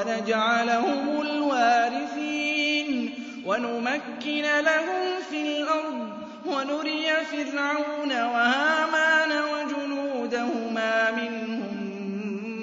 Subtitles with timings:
[0.00, 3.14] ونجعلهم الوارثين
[3.46, 6.08] ونمكن لهم في الأرض
[6.46, 11.88] ونري فرعون وهامان وجنودهما منهم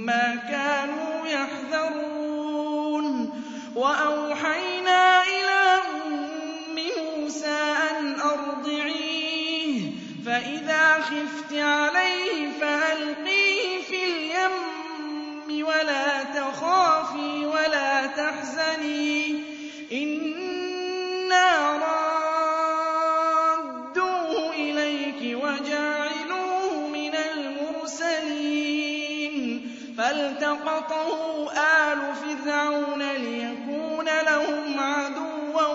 [0.06, 3.08] ما كانوا يحذرون
[3.76, 6.28] وأوحينا إلى أم
[6.98, 9.82] موسى أن أرضعيه
[10.26, 12.77] فإذا خفت عليه فألقيه
[32.48, 35.68] فرعون ليكون لهم عدوا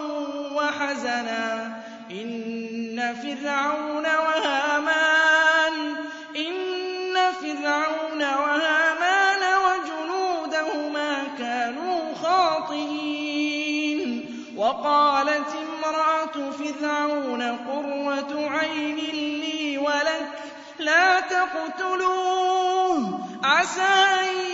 [0.53, 1.73] وحزنا.
[2.11, 4.06] إن فرعون
[8.23, 14.00] وهامان وجنودهما كانوا خاطئين.
[14.56, 20.28] وقالت امرأة فرعون قرة عين لي ولك
[20.78, 23.21] لا تقتلوه.
[23.44, 24.52] عسى أن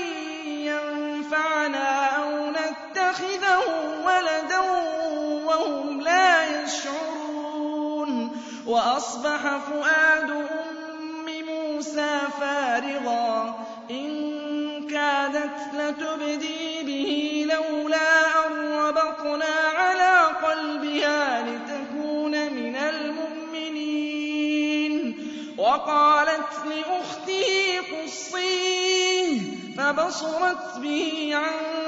[3.18, 3.62] نتخذه
[4.04, 4.60] ولدا
[5.44, 8.42] وهم لا يشعرون.
[8.66, 13.66] وأصبح فؤاد أم موسى فارغا.
[13.90, 24.28] إن كادت لتبدي به لولا أن ربطنا على قلبها لتكون من المؤمنين.
[25.58, 29.40] وقالت لأخته قصيه
[29.78, 31.87] فبصرت به عن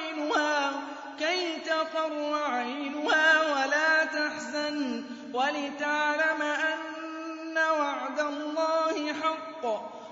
[1.21, 9.65] كي تقر عينها ولا تحزن ولتعلم أن وعد الله حق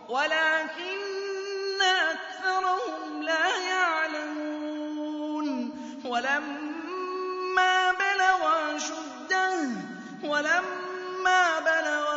[0.09, 0.97] ولكن
[1.81, 5.47] أكثرهم لا يعلمون
[6.05, 9.69] ولما بلغ أشده
[10.23, 12.09] ولما بلغ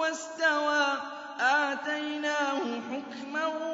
[0.00, 0.86] واستوى
[1.40, 2.60] آتيناه
[2.90, 3.73] حكما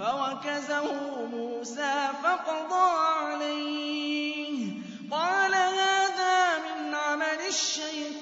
[0.00, 0.92] فوكزه
[1.26, 4.70] موسى فقضى عليه
[5.10, 8.19] قال هذا من عمل الشيطان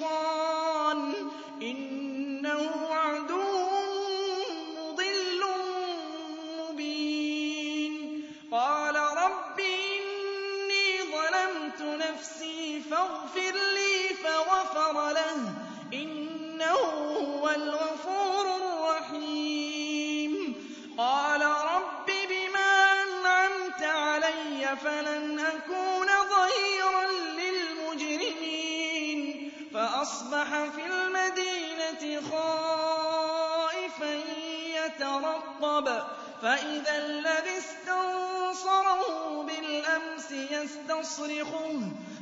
[35.79, 36.03] يَتَرَقَّبُ
[36.43, 41.81] فَإِذَا الَّذِي اسْتَنصَرَهُ بِالْأَمْسِ يَسْتَصْرِخُهُ.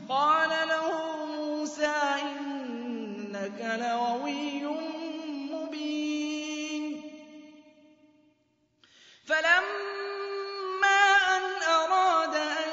[0.08, 4.64] قَالَ لَهُ مُوسَىٰ إِنَّكَ لَغَوِيٌّ
[5.53, 7.12] مُّبِينٌ.
[9.29, 11.02] فَلَمَّا
[11.37, 12.73] أَنْ أَرَادَ أَن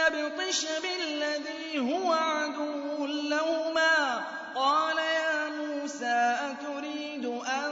[0.00, 4.24] يَبْطِشَ بِالَّذِي هُوَ عَدُوٌّ لَّهُمَا
[4.54, 7.68] قَالَ يَا مُوسَىٰ أَتُرِيدُ أَن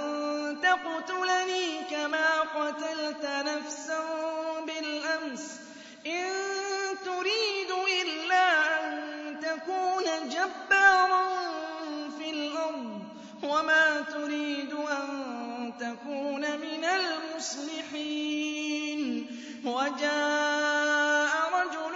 [0.63, 1.36] تَقْتُلَنِي
[2.77, 4.01] قَتَلْتَ نَفْسًا
[4.67, 5.59] بِالْأَمْسِ ۖ
[6.07, 6.33] إِن
[7.05, 7.71] تُرِيدُ
[8.03, 8.49] إِلَّا
[8.85, 11.29] أَن تَكُونَ جَبَّارًا
[12.19, 13.01] فِي الْأَرْضِ
[13.43, 18.21] وَمَا تُرِيدُ أَن تَكُونَ مِنَ الْمُصْلِحِينَ.
[19.65, 21.95] وَجَاءَ رَجُلٌ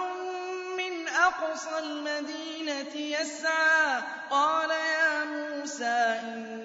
[0.77, 6.60] مِّنْ أَقْصَى الْمَدِينَةِ يَسْعَىٰ قَالَ يَا مُوسَىٰ إِنَّ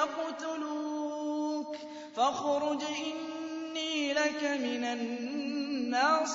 [0.00, 1.76] بِكَ لِيَقْتُلُوكَ
[2.16, 6.30] فَاخْرُجْ إِنِّي لَكَ مِنَ النَّاصِحِينَ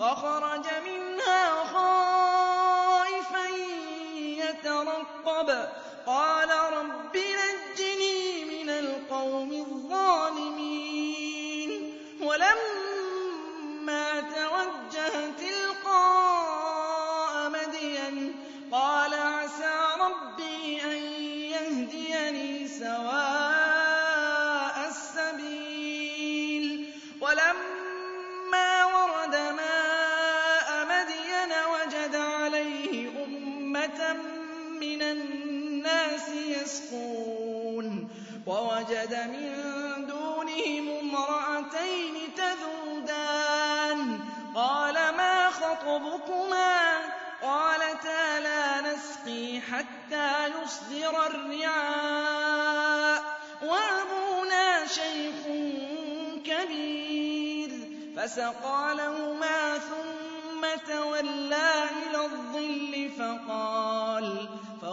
[0.00, 3.46] فَخَرَجَ مِنْهَا خَائِفًا
[4.16, 5.68] يَتَرَقَّبُ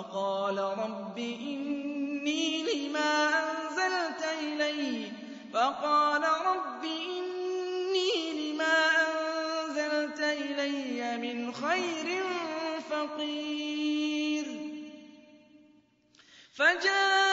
[0.04, 3.30] فَقَالَ رَبِّ إِنِّي لِمَا
[9.64, 12.24] أَنزَلْتَ إِلَيَّ مِنْ خَيْرٍ
[12.90, 14.46] فَقِيرٌ
[16.54, 17.33] فَجَاءَتْهُ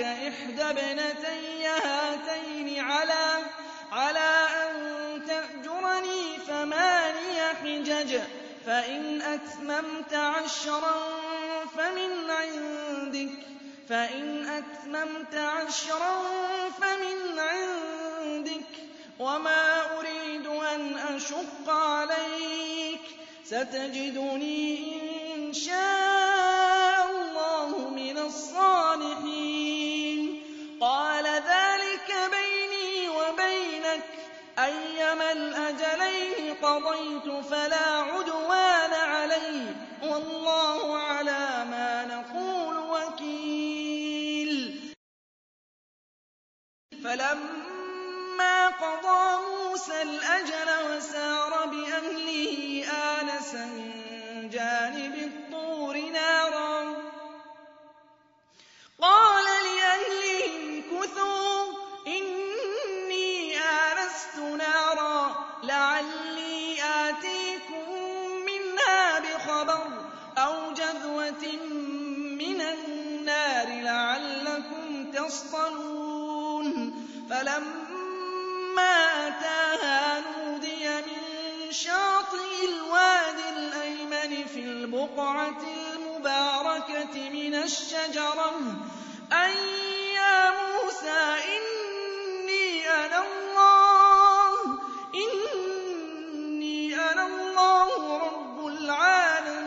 [0.00, 2.80] أُنكِحَكَ إِحْدَى ابْنَتَيَّ هَاتَيْنِ
[3.92, 8.22] عَلَىٰ أَن تَأْجُرَنِي ثَمَانِيَ حِجَجٍ ۖ
[8.66, 10.96] فَإِنْ أَتْمَمْتَ عَشْرًا
[11.76, 12.30] فَمِنْ
[17.40, 23.10] عِندِكَ ۖ وَمَا أُرِيدُ أَنْ أَشُقَّ عَلَيْكَ ۚ
[23.44, 24.94] سَتَجِدُنِي
[25.34, 29.37] إِن شَاءَ اللَّهُ مِنَ الصَّالِحِينَ.
[35.08, 44.52] أَيَّمَا الْأَجَلَيْنِ قَضَيْتُ فَلَا عُدْوَانَ عَلَيَّ ۖ وَاللَّهُ عَلَىٰ مَا نَقُولُ وَكِيلٌ.
[47.04, 52.84] فَلَمَّا قَضَىٰ مُوسَى الْأَجَلَ وَسَارَ بِأَهْلِهِ
[53.20, 55.07] آنَسَ مِن جَانِبِ
[87.68, 88.48] الشجرة
[89.32, 89.52] أن
[90.14, 91.20] يا موسى
[91.56, 94.54] إني أنا الله
[95.14, 99.64] إني أنا الله رب العالمين.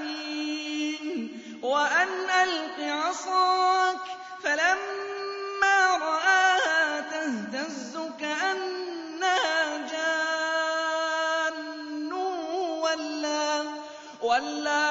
[1.63, 4.05] وأن ألق عصاك
[4.43, 10.21] فلما رآها تهتز كأنها جان
[14.21, 14.90] ولا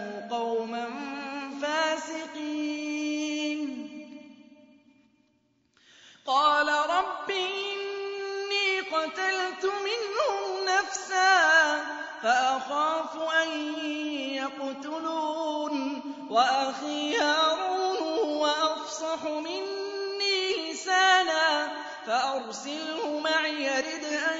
[14.81, 21.69] يَقْتُلُونِ وَأَخِي هَارُونُ هُوَ أَفْصَحُ مِنِّي لِسَانًا
[22.07, 24.35] فَأَرْسِلْهُ مَعِيَ رِدْءًا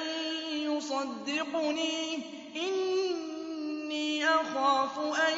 [0.51, 2.19] يُصَدِّقُنِي.
[2.55, 5.37] إِنِّي أَخَافُ أَن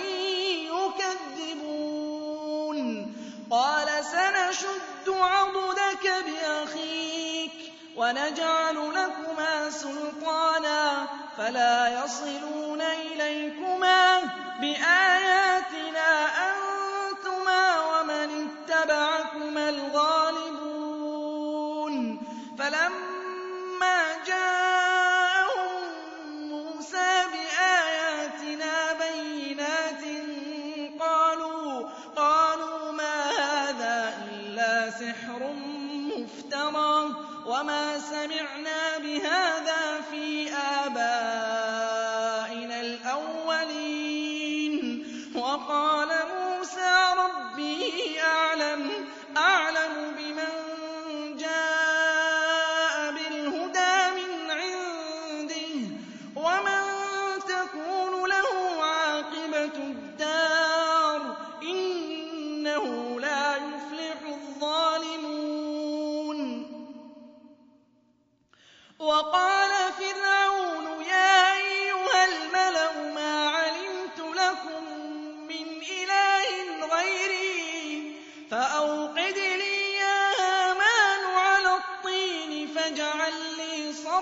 [0.72, 1.84] يُكَذِّبُونِ.
[3.52, 7.52] قَالَ سَنَشُدُّ عَضُدَكَ بِأَخِيكَ
[7.96, 11.08] وَنَجْعَلُ لَكُمَا سُلْطَانًا
[11.38, 14.43] فَلَا يَصِلُونَ إِلَيْكُمَا.
[14.64, 15.33] بِآيَاتِنَا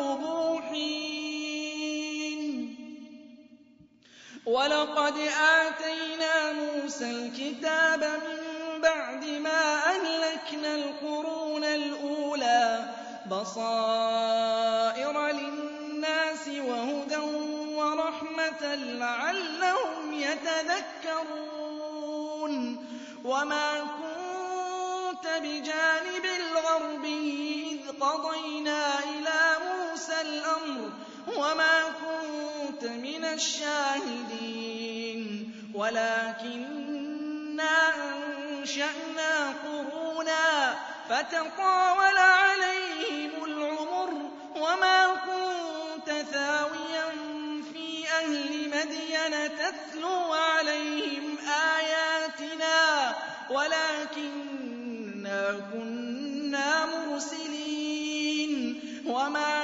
[0.00, 1.14] الْمَقْبُوحِينَ
[4.46, 12.94] وَلَقَدْ آتَيْنَا مُوسَى الْكِتَابَ مِن بَعْدِ مَا أَهْلَكْنَا الْقُرُونَ الْأُولَىٰ
[13.30, 17.16] بَصَائِرَ لِلنَّاسِ وَهُدًى
[17.74, 21.34] وَرَحْمَةً لَّعَلَّهُمْ يَتَذَكَّرُونَ.
[23.24, 23.73] وَمَا
[31.54, 35.20] وَمَا كُنتَ مِنَ الشَّاهِدِينَ.
[35.74, 37.74] وَلَٰكِنَّا
[38.10, 40.74] أَنشَأْنَا قُرُونًا
[41.08, 44.10] فَتَطَاوَلَ عَلَيْهِمُ الْعُمُرُ
[44.56, 47.06] وَمَا كُنتَ ثَاوِيًا
[47.72, 53.14] فِي أَهْلِ مَدْيَنَ تَتْلُو عَلَيْهِمْ آيَاتِنَا.
[53.50, 58.80] وَلَٰكِنَّا كُنَّا مُرْسِلِينَ.
[59.06, 59.63] وَمَا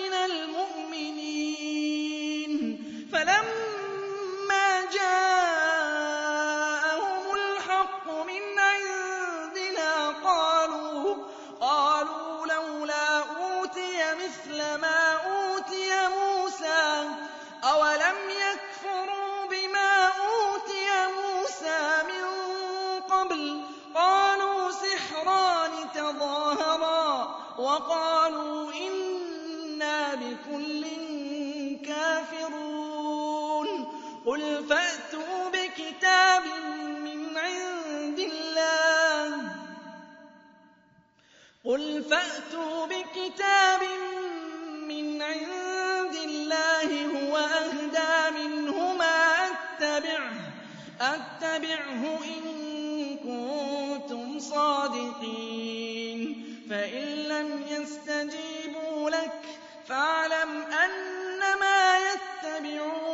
[44.87, 49.47] مِّنْ عِندِ اللَّهِ هُوَ أَهْدَىٰ مِنْهُمَا
[51.01, 52.43] أَتَّبِعْهُ إِن
[53.17, 56.21] كُنتُمْ صَادِقِينَ.
[56.69, 59.41] فَإِن لَّمْ يَسْتَجِيبُوا لَكَ
[59.87, 63.10] فَاعْلَمْ أَنَّمَا يَتَّبِعُونَ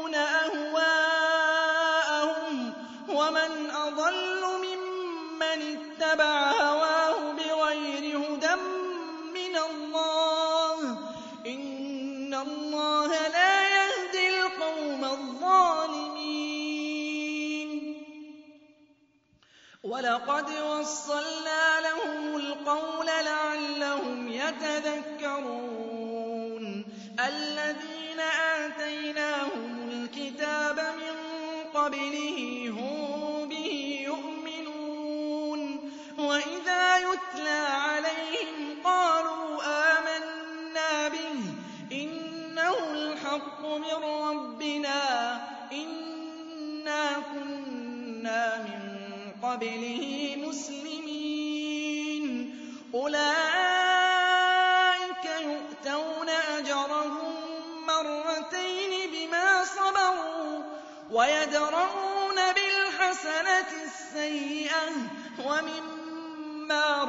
[19.87, 25.86] وَلَقَدْ وَصَّلْنَا لَهُمُ الْقَوْلَ لَعَلَّهُمْ يَتَذَكَّرُونَ.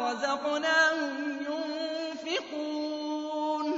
[0.08, 1.14] رَزَقْنَاهُمْ
[2.28, 3.68] يُنفِقُونَ.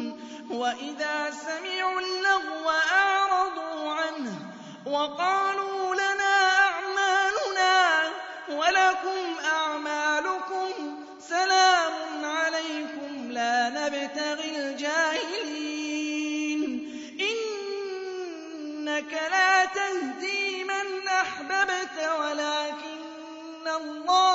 [0.50, 4.34] وَإِذَا سَمِعُوا اللَّغْوَ أَعْرَضُوا عَنْهُ
[4.86, 6.36] وَقَالُوا لَنَا
[6.68, 7.76] أَعْمَالُنَا
[8.48, 10.70] وَلَكُمْ أَعْمَالُكُمْ
[11.20, 11.92] سَلَامٌ
[12.24, 15.80] عَلَيْكُمْ لَا نَبْتَغِي الْجَاهِلِينَ.
[17.30, 24.29] إِنَّكَ لَا تَهْدِي مَنْ أَحْبَبْتَ وَلَٰكِنَّ اللَّهَ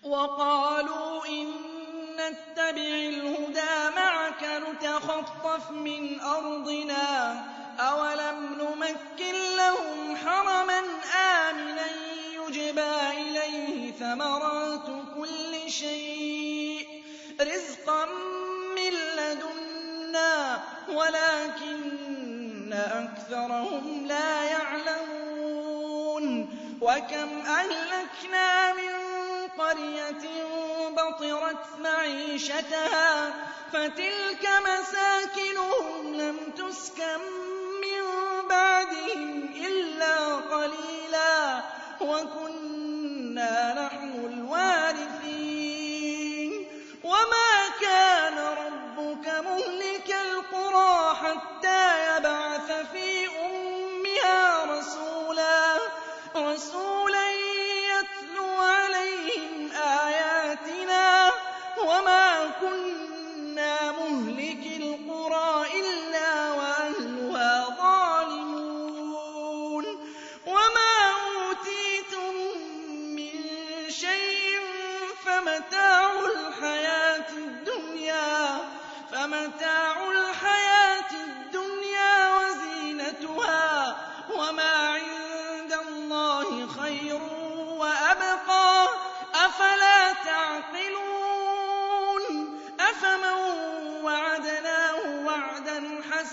[0.04, 1.52] وَقَالُوا إِن
[2.20, 7.80] نَّتَّبِعِ الْهُدَىٰ مَعَكَ نُتَخَطَّفْ مِنْ أَرْضِنَا ۚ.
[7.80, 10.80] أَوَلَمْ نُمَكِّن لَّهُمْ حَرَمًا
[11.16, 11.88] آمِنًا
[12.34, 16.13] يُجْبَىٰ إِلَيْهِ ثَمَرَاتُ كُلِّ شَيْءٍ.
[23.24, 26.24] أَكْثَرَهُمْ لَا يَعْلَمُونَ
[26.80, 28.94] وَكَمْ أَهْلَكْنَا مِن
[29.58, 30.44] قَرْيَةٍ
[30.90, 33.32] بَطِرَتْ مَعِيشَتَهَا
[33.72, 37.18] فَتِلْكَ مَسَاكِنُهُمْ لَمْ تُسْكَن
[37.84, 38.02] مِّن
[38.48, 41.62] بَعْدِهِمْ إِلَّا قَلِيلًا
[42.00, 43.83] وَكُنَّا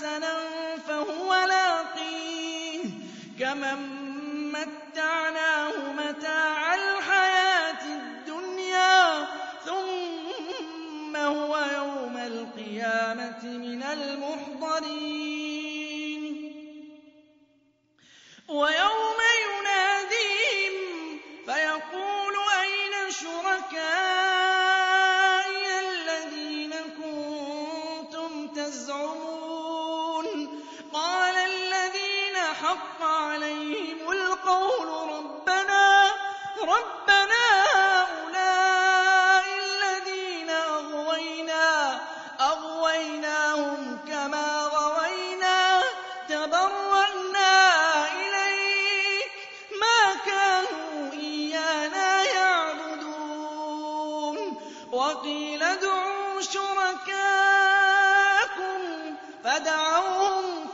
[0.02, 0.38] حَسَنًا
[0.88, 2.84] فَهُوَ لَاقِيهِ
[3.40, 3.80] كَمَن
[4.52, 6.61] مَّتَّعْنَاهُ مَتَاعَ
[55.02, 57.12] وَقِيلَ ادْعُوا شُرَكَاءَكُمْ
[59.44, 60.68] فَدَعَوْهُمْ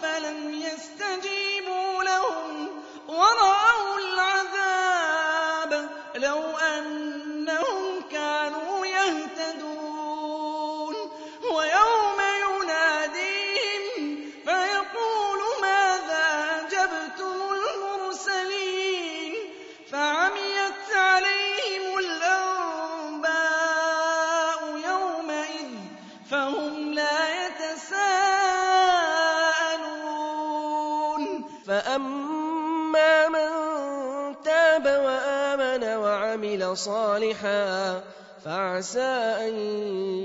[36.77, 38.01] صَالِحًا
[38.45, 39.53] فَعَسَىٰ أَن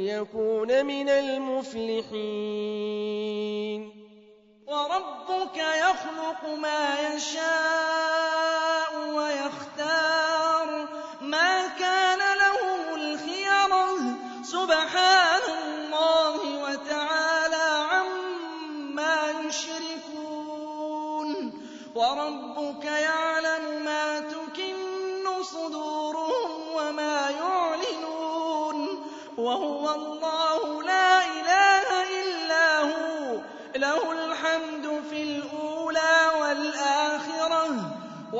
[0.05, 2.13] يَكُونَ مِنَ الْمُفْلِحِينَ.
[4.67, 7.92] وَرَبُّكَ يَخْلُقُ مَا يَشَاءُ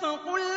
[0.00, 0.55] شَهِيدًا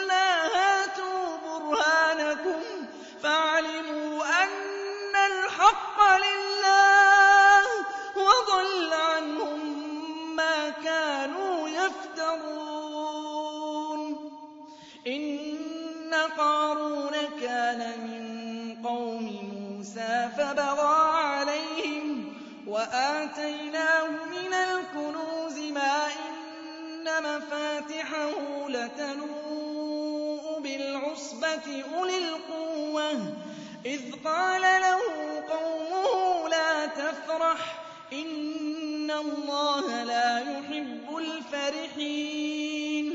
[31.96, 33.12] أُولِي الْقُوَّةِ.
[33.86, 35.00] إِذْ قَالَ لَهُ
[35.50, 37.68] قَوْمُهُ لَا تَفْرَحْ ۖ
[38.12, 43.06] إِنَّ اللَّهَ لَا يُحِبُّ الْفَرِحِينَ.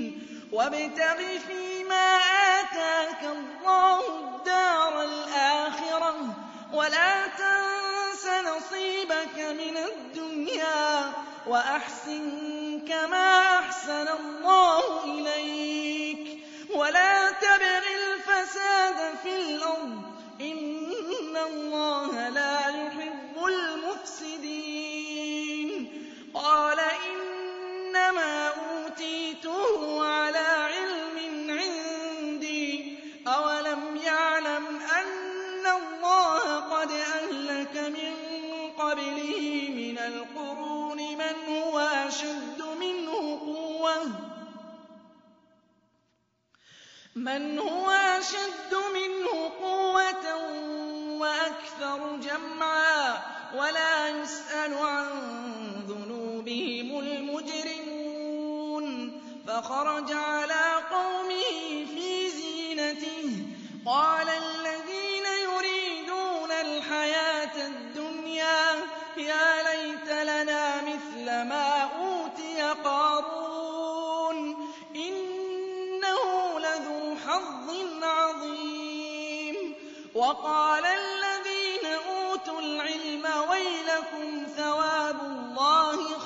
[0.51, 2.17] وَابْتَغِ فِيمَا
[2.59, 6.15] آتَاكَ اللَّهُ الدَّارَ الْآخِرَةَ ۖ
[6.75, 11.13] وَلَا تَنسَ نَصِيبَكَ مِنَ الدُّنْيَا
[11.47, 15.34] وَأَحْسِن كَمَا أَحْسَنَ اللَّهُ إِلَيْكَ ۖ.
[48.93, 50.25] مِنْهُ قُوَّةً
[51.19, 53.17] وَأَكْثَرُ جَمْعًا
[53.55, 55.07] وَلَا يُسْأَلُ عَن
[55.87, 58.85] ذُنُوبِهِمُ الْمُجْرِمُونَ.
[59.47, 63.31] فَخَرَجَ عَلَىٰ قَوْمِهِ فِي زِينَتِهِ ۖ.
[63.85, 64.29] قَالَ
[80.45, 86.19] وَقَالَ الَّذِينَ أُوتُوا الْعِلْمَ وَيْلَكُمْ ثَوَابُ اللَّهِ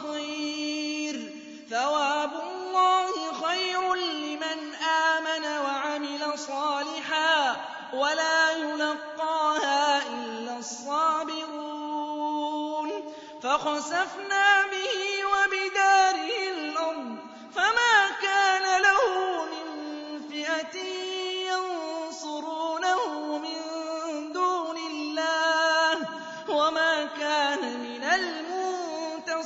[3.44, 3.94] خَيْرٌ.
[3.96, 6.24] لِّمَنْ آمَنَ وَعَمِلَ
[7.94, 11.70] وَلَا يُلَقَّاهَا إِلَّا الصَّابِرُونَ.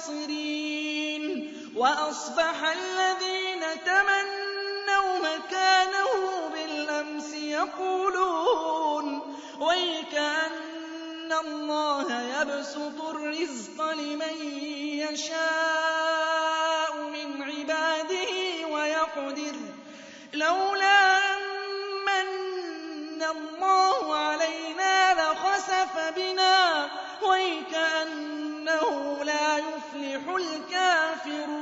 [0.09, 14.35] الْمُنتَصِرِينَ وَأَصْبَحَ الَّذِينَ تَمَنَّوْا مَكَانَهُ بِالْأَمْسِ يَقُولُونَ وَيْكَأَنَّ اللَّهَ يَبْسُطُ الرِّزْقَ لِمَن
[15.07, 18.31] يَشَاءُ مِنْ عِبَادِهِ
[18.71, 19.55] وَيَقْدِرُ.
[20.33, 21.41] لَوْلَا أَن
[22.05, 26.89] مَّنَّ اللَّهُ عَلَيْنَا لَخَسَفَ بِنَا
[27.21, 28.42] وَيْكَأَنَّهُ لَا
[30.23, 31.57] يُفْلِحُ الْكَافِرُونَ.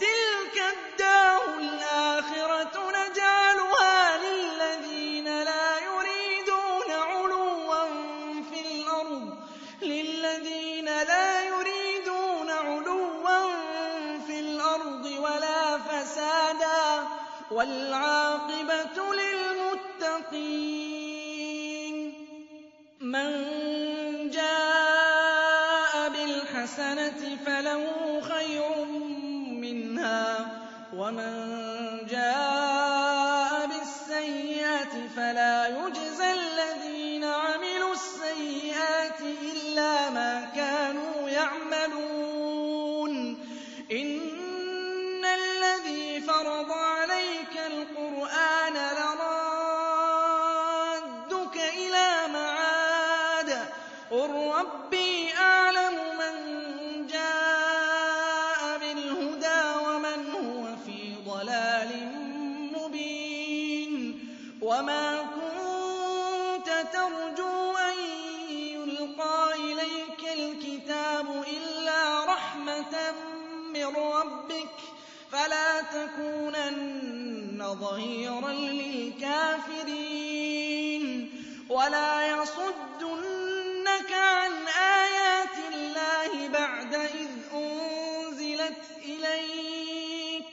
[0.00, 7.84] تِلْكَ الدَّارُ الْآخِرَةُ نَجْعَلُهَا لِلَّذِينَ لَا يُرِيدُونَ عُلُوًّا
[14.26, 15.06] فِي الْأَرْضِ.
[15.18, 17.06] وَلَا فَسَادًا ۚ.
[17.52, 18.59] وَالْعَاقِبَةُ
[26.78, 28.84] بِالْحَسَنَةِ فَلَهُ خَيْرٌ
[29.60, 31.69] مِّنْهَا ۖ وَمَن
[73.90, 74.68] مِّن رَّبِّكَ
[75.32, 79.92] فَلَا تَكُونَنَّ ظَهِيرًا لِّلْكَافِرِينَ
[81.68, 90.46] وَلَا يَصُدُّنَّكَ عَنْ آيَاتِ اللَّهِ بَعْدَ إِذْ أُنزِلَتْ إِلَيْكَ ۖ.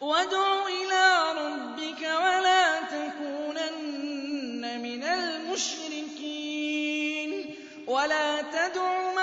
[0.00, 6.24] وَادْعُ إِلَىٰ رَبِّكَ وَلَا تَكُونَنَّ مِنَ الْمُشْرِكِينَ
[7.86, 9.13] وَلَا تَدْعُ